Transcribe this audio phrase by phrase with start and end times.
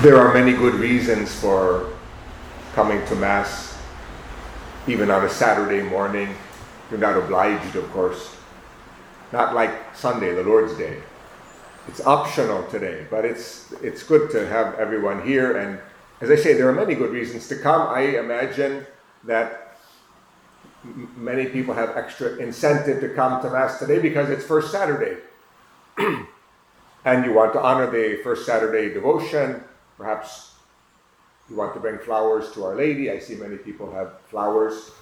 [0.00, 1.92] There are many good reasons for
[2.74, 3.76] coming to Mass,
[4.86, 6.36] even on a Saturday morning.
[6.88, 8.36] You're not obliged, of course.
[9.32, 11.02] Not like Sunday, the Lord's Day.
[11.88, 15.58] It's optional today, but it's, it's good to have everyone here.
[15.58, 15.80] And
[16.20, 17.88] as I say, there are many good reasons to come.
[17.88, 18.86] I imagine
[19.24, 19.78] that
[20.84, 25.16] m- many people have extra incentive to come to Mass today because it's First Saturday.
[27.04, 29.64] and you want to honor the First Saturday devotion
[29.98, 30.52] Perhaps
[31.50, 33.10] you want to bring flowers to Our Lady.
[33.10, 34.92] I see many people have flowers.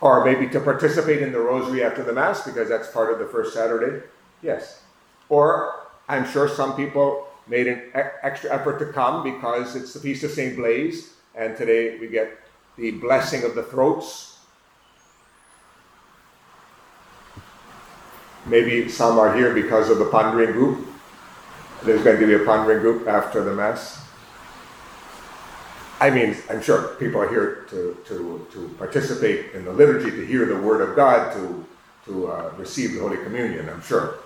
[0.00, 3.26] Or maybe to participate in the rosary after the Mass because that's part of the
[3.26, 4.06] first Saturday.
[4.40, 4.82] Yes.
[5.28, 7.82] Or I'm sure some people made an
[8.22, 10.54] extra effort to come because it's the Feast of St.
[10.54, 12.38] Blaise, and today we get
[12.76, 14.38] the blessing of the throats.
[18.46, 20.86] Maybe some are here because of the pondering group.
[21.84, 24.04] There's going to be a pondering group after the Mass.
[26.00, 30.26] I mean, I'm sure people are here to, to, to participate in the liturgy, to
[30.26, 31.66] hear the Word of God, to,
[32.06, 34.18] to uh, receive the Holy Communion, I'm sure.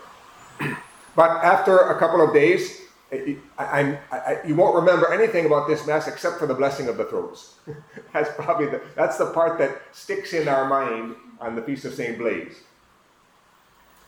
[1.16, 5.86] but after a couple of days, I, I, I, you won't remember anything about this
[5.86, 7.56] Mass except for the blessing of the throats.
[8.12, 11.92] that's probably the, that's the part that sticks in our mind on the Feast of
[11.92, 12.16] St.
[12.16, 12.60] Blaise,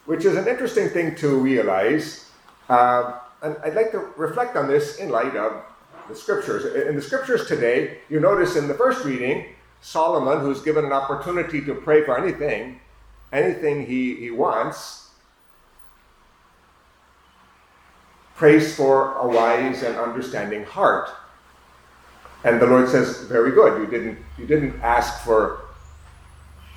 [0.07, 2.31] which is an interesting thing to realize.
[2.69, 5.63] Uh, and I'd like to reflect on this in light of
[6.09, 6.65] the scriptures.
[6.89, 9.45] In the scriptures today, you notice in the first reading,
[9.83, 12.81] Solomon, who's given an opportunity to pray for anything,
[13.33, 15.11] anything he, he wants,
[18.35, 21.11] prays for a wise and understanding heart.
[22.45, 23.81] And the Lord says, Very good.
[23.81, 25.61] You didn't you didn't ask for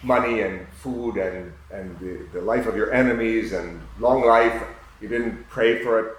[0.04, 4.64] money and food and, and the, the life of your enemies and long life.
[5.02, 6.18] You didn't pray for it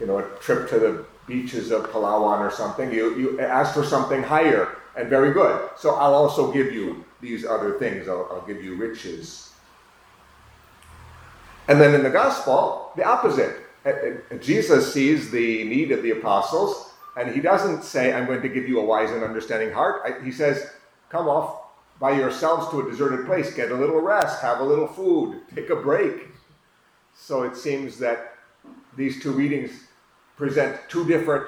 [0.00, 2.92] you know, a trip to the beaches of Palawan or something.
[2.92, 5.70] You, you ask for something higher and very good.
[5.76, 8.08] So I'll also give you these other things.
[8.08, 9.52] I'll, I'll give you riches.
[11.68, 13.56] And then in the gospel, the opposite.
[13.86, 18.42] Uh, uh, Jesus sees the need of the apostles, and he doesn't say, I'm going
[18.42, 20.22] to give you a wise and understanding heart.
[20.24, 20.70] He says,
[21.08, 21.60] Come off
[21.98, 25.70] by yourselves to a deserted place, get a little rest, have a little food, take
[25.70, 26.28] a break.
[27.14, 28.34] So it seems that
[28.96, 29.70] these two readings
[30.40, 31.44] present two different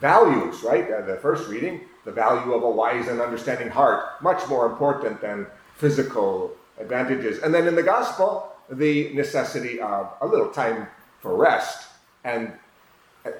[0.00, 0.90] values, right?
[0.90, 5.20] Uh, the first reading, the value of a wise and understanding heart, much more important
[5.20, 5.46] than
[5.76, 7.40] physical advantages.
[7.42, 10.88] And then in the gospel, the necessity of a little time
[11.20, 11.88] for rest
[12.24, 12.52] and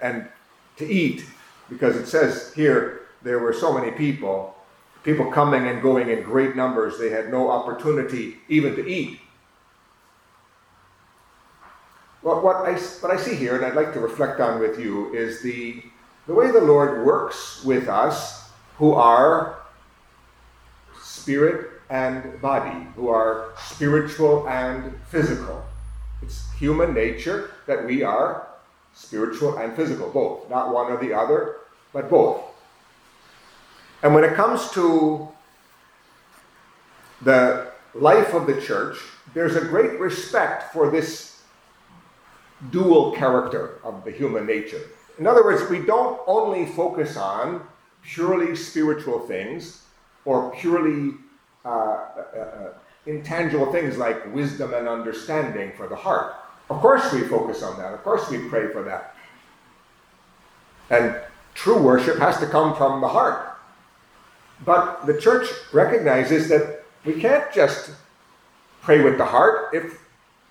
[0.03, 0.29] and
[0.77, 1.25] to eat,
[1.71, 2.81] because it says here
[3.23, 4.55] there were so many people,
[5.05, 9.21] people coming and going in great numbers, they had no opportunity even to eat.
[12.23, 15.13] What, what, I, what I see here, and I'd like to reflect on with you,
[15.15, 15.83] is the,
[16.27, 19.61] the way the Lord works with us who are
[21.03, 25.65] spirit and body, who are spiritual and physical.
[26.23, 28.47] It's human nature that we are
[28.95, 31.57] spiritual and physical, both, not one or the other,
[31.93, 32.43] but both.
[34.03, 35.29] And when it comes to
[37.23, 38.99] the life of the church,
[39.35, 41.30] there's a great respect for this
[42.71, 44.83] dual character of the human nature.
[45.19, 47.63] In other words, we don't only focus on
[48.03, 49.85] purely spiritual things
[50.25, 51.15] or purely
[51.65, 52.73] uh, uh, uh,
[53.07, 56.35] intangible things like wisdom and understanding for the heart.
[56.69, 57.93] Of course, we focus on that.
[57.93, 59.15] Of course, we pray for that.
[60.91, 61.17] And
[61.55, 63.59] true worship has to come from the heart.
[64.65, 67.91] But the church recognizes that we can't just
[68.83, 70.01] pray with the heart if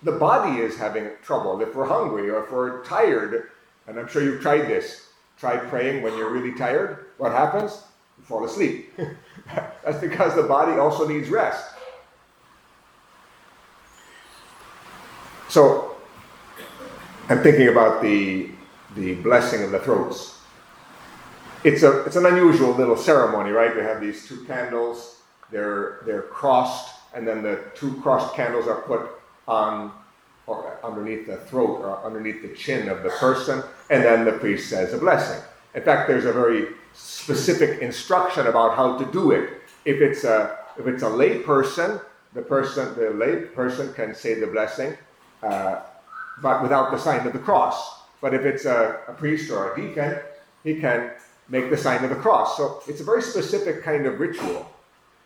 [0.02, 3.50] the body is having trouble, if we're hungry or if we're tired,
[3.86, 5.08] and I'm sure you've tried this.
[5.38, 7.06] Try praying when you're really tired.
[7.18, 7.82] What happens?
[8.18, 8.92] You fall asleep.
[9.84, 11.74] That's because the body also needs rest.
[15.48, 15.96] So,
[17.28, 18.50] I'm thinking about the,
[18.96, 20.38] the blessing of the throats.
[21.64, 23.74] It's, a, it's an unusual little ceremony, right?
[23.74, 28.82] We have these two candles, they're, they're crossed, and then the two crossed candles are
[28.82, 29.92] put on
[30.46, 34.68] or underneath the throat or underneath the chin of the person, and then the priest
[34.68, 35.40] says a blessing.
[35.74, 39.50] In fact, there's a very specific instruction about how to do it.
[39.84, 42.00] If it's a if it's a lay person,
[42.34, 44.96] the person the lay person can say the blessing,
[45.42, 45.80] uh,
[46.42, 48.00] but without the sign of the cross.
[48.20, 50.18] But if it's a, a priest or a deacon,
[50.62, 51.10] he can
[51.48, 52.56] make the sign of the cross.
[52.56, 54.70] So it's a very specific kind of ritual,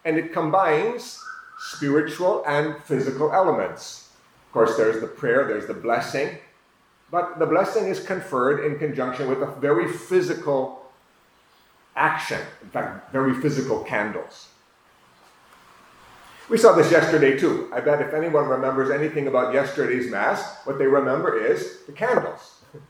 [0.05, 1.20] and it combines
[1.64, 4.11] spiritual and physical elements
[4.46, 6.38] Of course, there's the prayer, there's the blessing,
[7.11, 10.84] but the blessing is conferred in conjunction with a very physical
[11.96, 12.40] action.
[12.62, 14.49] In fact, very physical candles.
[16.50, 17.70] We saw this yesterday too.
[17.72, 22.50] I bet if anyone remembers anything about yesterday's Mass, what they remember is the candles.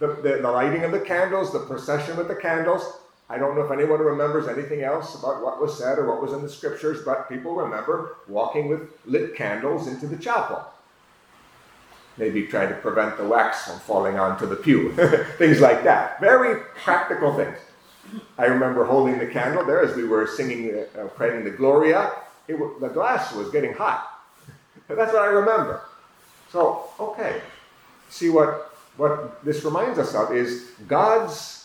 [0.00, 2.84] The, the, the, lighting of the candles, the procession with the candles.
[3.30, 6.32] I don't know if anyone remembers anything else about what was said or what was
[6.32, 10.64] in the scriptures, but people remember walking with lit candles into the chapel.
[12.16, 14.92] Maybe trying to prevent the wax from falling onto the pew.
[15.38, 16.18] things like that.
[16.20, 17.58] Very practical things.
[18.38, 22.12] I remember holding the candle there as we were singing, uh, praying the Gloria
[22.48, 24.20] it, the glass was getting hot.
[24.88, 25.82] That's what I remember.
[26.50, 27.42] So, okay.
[28.08, 31.57] See what, what this reminds us of is God's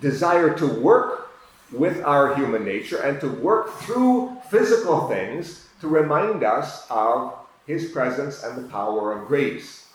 [0.00, 1.30] desire to work
[1.72, 7.34] with our human nature and to work through physical things to remind us of
[7.66, 9.88] his presence and the power of grace.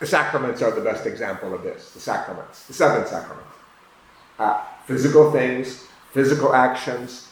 [0.00, 1.92] The sacraments are the best example of this.
[1.92, 3.48] The sacraments, the seven sacraments.
[4.38, 7.28] Uh, physical things, physical actions,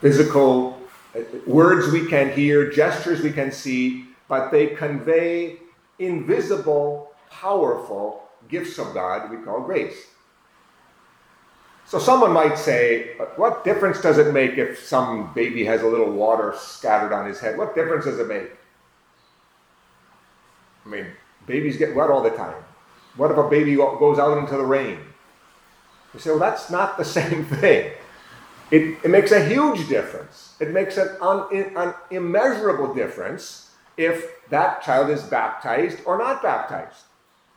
[0.00, 0.78] physical
[1.16, 5.56] uh, words we can hear, gestures we can see, but they convey
[5.98, 10.06] invisible, powerful gifts of God we call grace.
[11.90, 16.12] So someone might say, what difference does it make if some baby has a little
[16.12, 17.58] water scattered on his head?
[17.58, 18.48] What difference does it make?
[20.86, 21.06] I mean,
[21.48, 22.62] babies get wet all the time.
[23.16, 25.00] What if a baby goes out into the rain?
[26.14, 27.90] You say, well, that's not the same thing.
[28.70, 30.54] It, it makes a huge difference.
[30.60, 37.02] It makes an, un, an immeasurable difference if that child is baptized or not baptized.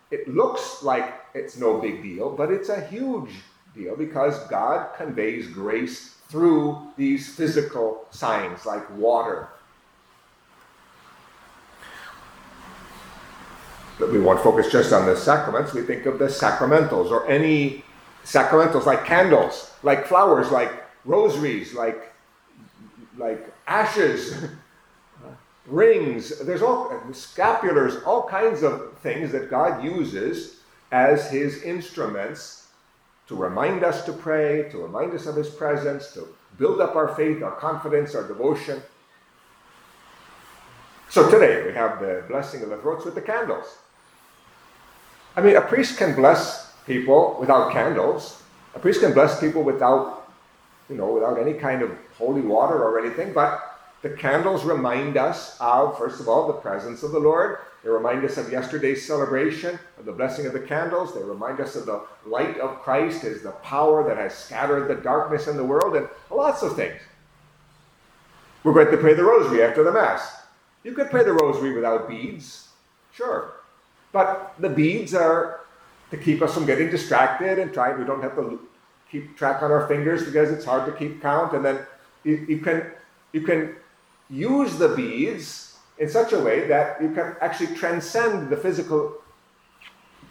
[0.09, 3.29] It looks like it's no big deal, but it's a huge
[3.75, 9.49] deal because God conveys grace through these physical signs like water.
[13.99, 17.83] But we won't focus just on the sacraments, we think of the sacramentals or any
[18.25, 20.71] sacramentals like candles, like flowers, like
[21.05, 22.11] rosaries, like,
[23.17, 24.35] like ashes,
[25.67, 26.39] rings.
[26.39, 30.57] There's all scapulars, all kinds of things that God uses
[30.91, 32.62] as His instruments
[33.27, 36.27] to remind us to pray, to remind us of His presence, to
[36.57, 38.81] build up our faith, our confidence, our devotion.
[41.09, 43.77] So today we have the blessing of the throats with the candles.
[45.35, 48.41] I mean, a priest can bless people without candles.
[48.75, 50.23] A priest can bless people without
[50.89, 53.33] you know, without any kind of holy water or anything.
[53.33, 57.59] But the candles remind us of, first of all, the presence of the Lord.
[57.83, 61.13] They remind us of yesterday's celebration, of the blessing of the candles.
[61.13, 64.95] They remind us of the light of Christ as the power that has scattered the
[64.95, 67.01] darkness in the world, and lots of things.
[68.63, 70.37] We're going to pray the rosary after the Mass.
[70.83, 72.69] You could pray the rosary without beads,
[73.13, 73.53] sure.
[74.13, 75.61] But the beads are
[76.11, 78.61] to keep us from getting distracted and trying, we don't have to
[79.11, 81.53] keep track on our fingers because it's hard to keep count.
[81.53, 81.79] And then
[82.23, 82.85] you, you can
[83.33, 83.75] you can
[84.29, 89.15] use the beads in such a way that you can actually transcend the physical.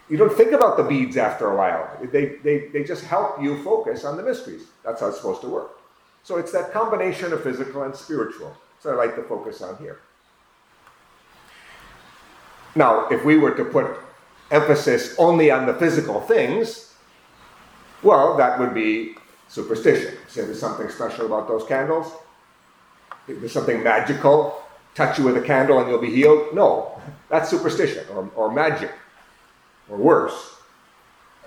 [0.09, 1.88] You don't think about the beads after a while.
[2.03, 4.64] They, they, they just help you focus on the mysteries.
[4.85, 5.79] That's how it's supposed to work.
[6.25, 8.56] So it's that combination of physical and spiritual.
[8.81, 10.00] So I like to focus on here.
[12.75, 13.87] Now, if we were to put
[14.50, 16.95] emphasis only on the physical things,
[18.02, 19.16] well, that would be
[19.49, 20.16] superstition.
[20.28, 22.12] Say there's something special about those candles.
[23.26, 24.62] There's something magical.
[24.94, 26.54] Touch you with a candle and you'll be healed.
[26.54, 28.92] No, that's superstition or, or magic
[29.88, 30.56] or worse.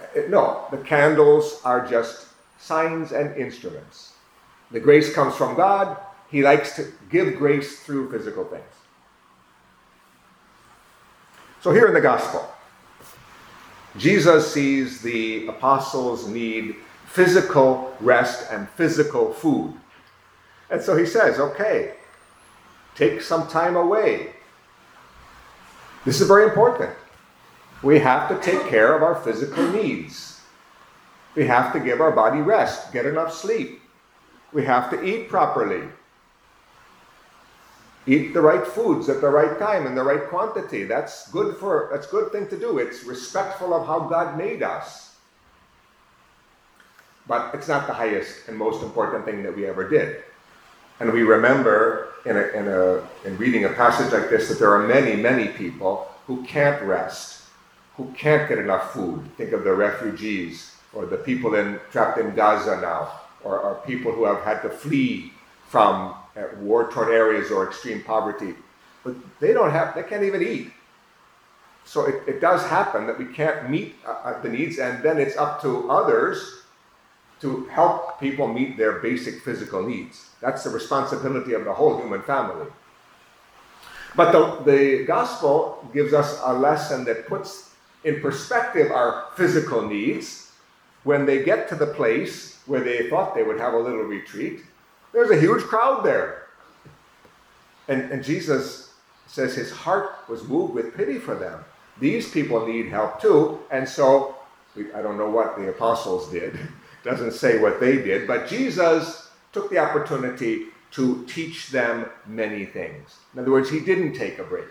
[0.02, 4.14] Uh, no, the candles are just signs and instruments.
[4.72, 5.98] The grace comes from God.
[6.30, 8.64] He likes to give grace through physical things.
[11.62, 12.48] So, here in the gospel,
[13.98, 16.76] Jesus sees the apostles need
[17.08, 19.74] physical rest and physical food.
[20.70, 21.94] And so he says, okay,
[22.96, 24.32] take some time away.
[26.06, 26.96] This is very important.
[27.84, 30.42] We have to take care of our physical needs.
[31.36, 33.82] We have to give our body rest, get enough sleep.
[34.54, 35.88] We have to eat properly.
[38.08, 40.84] Eat the right foods at the right time in the right quantity.
[40.84, 42.78] That's good for that's good thing to do.
[42.78, 45.16] It's respectful of how God made us.
[47.28, 50.24] But it's not the highest and most important thing that we ever did.
[51.00, 54.74] And we remember in, a, in, a, in reading a passage like this that there
[54.74, 57.44] are many, many people who can't rest,
[57.98, 59.30] who can't get enough food.
[59.38, 63.12] Think of the refugees or the people in, trapped in Gaza now,
[63.44, 65.34] or, or people who have had to flee
[65.68, 66.16] from
[66.60, 68.56] war torn areas or extreme poverty.
[69.04, 70.72] But they don't have, they can't even eat.
[71.84, 75.20] so it, it does happen that we can't meet uh, uh, the needs, and then
[75.20, 76.64] it's up to others
[77.42, 80.30] to help people meet their basic physical needs.
[80.42, 82.68] That's the responsibility of the whole human family.
[84.16, 87.72] But the, the gospel gives us a lesson that puts
[88.04, 90.52] in perspective our physical needs
[91.04, 94.62] when they get to the place where they thought they would have a little retreat.
[95.12, 96.44] There's a huge crowd there.
[97.88, 98.94] And, and Jesus
[99.28, 101.64] says his heart was moved with pity for them.
[102.00, 103.60] These people need help too.
[103.72, 104.36] And so,
[104.96, 106.58] I don't know what the apostles did,
[107.06, 113.18] doesn't say what they did, but Jesus took the opportunity to teach them many things.
[113.34, 114.66] In other words, he didn't take a break.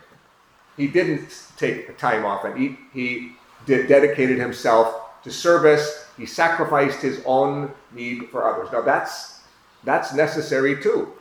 [0.76, 3.32] He didn't take time off and he, he
[3.64, 6.08] did, dedicated himself to service.
[6.16, 8.72] He sacrificed his own need for others.
[8.72, 9.40] Now that's
[9.84, 11.12] that's necessary too.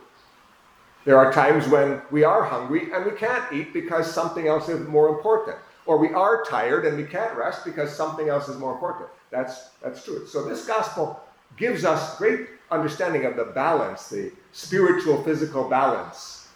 [1.04, 4.88] There are times when we are hungry and we can't eat because something else is
[4.88, 5.58] more important.
[5.86, 9.10] Or we are tired and we can't rest because something else is more important.
[9.34, 10.28] That's, that's true.
[10.28, 11.20] So this gospel
[11.56, 16.46] gives us great understanding of the balance, the spiritual physical balance.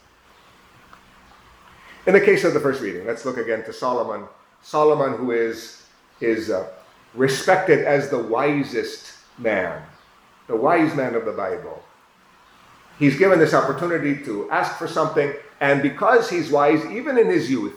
[2.06, 4.28] In the case of the first reading, let's look again to Solomon.
[4.62, 5.82] Solomon, who is,
[6.20, 6.68] is uh,
[7.14, 9.82] respected as the wisest man,
[10.46, 11.82] the wise man of the Bible.
[13.00, 17.50] He's given this opportunity to ask for something, and because he's wise, even in his
[17.50, 17.74] youth,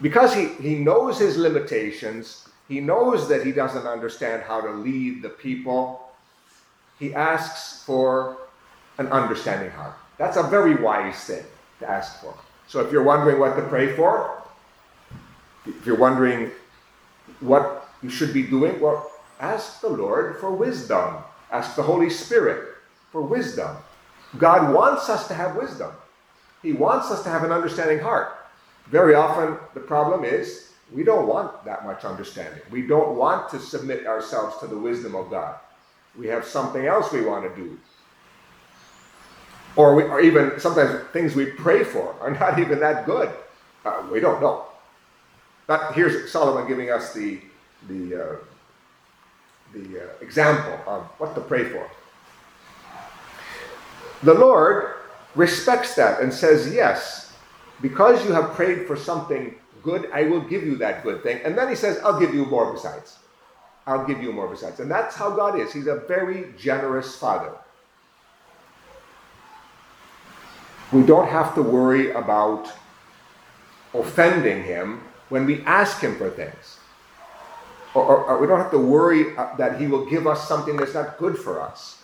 [0.00, 5.20] because he, he knows his limitations, he knows that he doesn't understand how to lead
[5.20, 6.08] the people,
[6.98, 8.38] he asks for
[8.96, 9.94] an understanding heart.
[10.16, 11.44] That's a very wise thing
[11.80, 12.34] to ask for.
[12.66, 14.42] So if you're wondering what to pray for,
[15.66, 16.50] if you're wondering
[17.40, 21.16] what you should be doing, well, ask the Lord for wisdom.
[21.50, 22.76] Ask the Holy Spirit
[23.10, 23.76] for wisdom.
[24.38, 25.92] God wants us to have wisdom.
[26.62, 28.34] He wants us to have an understanding heart.
[28.86, 32.60] Very often, the problem is we don't want that much understanding.
[32.70, 35.56] We don't want to submit ourselves to the wisdom of God.
[36.18, 37.78] We have something else we want to do.
[39.74, 43.30] Or, we, or even sometimes things we pray for are not even that good.
[43.84, 44.66] Uh, we don't know.
[45.66, 47.40] But here's Solomon giving us the,
[47.88, 48.36] the, uh,
[49.72, 51.88] the uh, example of what to pray for.
[54.22, 54.94] The Lord
[55.34, 57.32] respects that and says, Yes,
[57.80, 61.40] because you have prayed for something good, I will give you that good thing.
[61.44, 63.18] And then he says, I'll give you more besides.
[63.86, 64.80] I'll give you more besides.
[64.80, 65.72] And that's how God is.
[65.72, 67.52] He's a very generous Father.
[70.92, 72.70] We don't have to worry about
[73.94, 76.78] offending Him when we ask Him for things.
[77.94, 80.76] Or, or, or, we don't have to worry uh, that He will give us something
[80.76, 82.02] that's not good for us.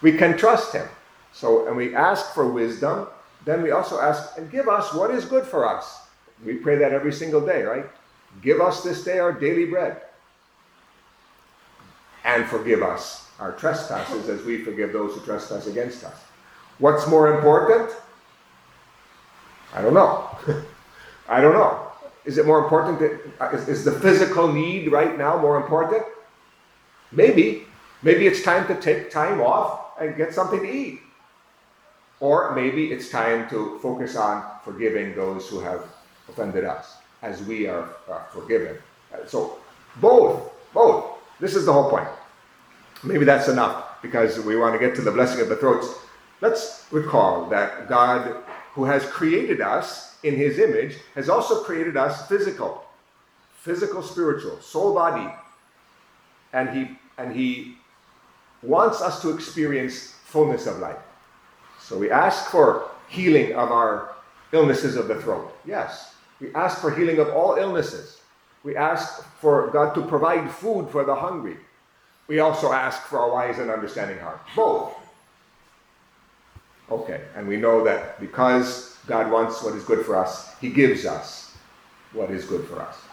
[0.00, 0.88] We can trust Him.
[1.32, 3.08] So, and we ask for wisdom
[3.44, 6.07] then we also ask, and give us what is good for us.
[6.44, 7.86] We pray that every single day, right?
[8.42, 10.02] Give us this day our daily bread.
[12.24, 16.16] And forgive us our trespasses as we forgive those who trespass against us.
[16.78, 17.90] What's more important?
[19.74, 20.28] I don't know.
[21.28, 21.88] I don't know.
[22.24, 22.98] Is it more important?
[23.38, 26.02] That, is, is the physical need right now more important?
[27.12, 27.64] Maybe.
[28.02, 31.00] Maybe it's time to take time off and get something to eat.
[32.20, 35.84] Or maybe it's time to focus on forgiving those who have
[36.28, 37.88] offended us as we are
[38.32, 38.76] forgiven.
[39.12, 39.58] Uh, so,
[40.00, 41.18] both, both.
[41.40, 42.08] This is the whole point.
[43.02, 45.94] Maybe that's enough because we want to get to the blessing of the throats.
[46.40, 48.36] Let's recall that God,
[48.72, 52.84] who has created us in his image, has also created us physical,
[53.56, 55.32] physical, spiritual, soul, body.
[56.52, 57.76] And he, and he
[58.62, 60.98] wants us to experience fullness of life.
[61.80, 64.14] So we ask for healing of our
[64.52, 65.52] illnesses of the throat.
[65.64, 66.14] Yes.
[66.40, 68.20] We ask for healing of all illnesses.
[68.64, 71.56] We ask for God to provide food for the hungry.
[72.26, 74.40] We also ask for a wise and understanding heart.
[74.54, 74.94] Both.
[76.90, 81.06] Okay, and we know that because God wants what is good for us, He gives
[81.06, 81.54] us
[82.12, 83.07] what is good for us.